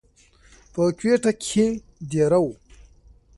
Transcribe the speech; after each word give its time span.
پۀ 0.73 0.83
کوئټه 0.99 1.31
کښې 1.43 1.67
دېره 2.09 2.39
وو، 2.43 2.51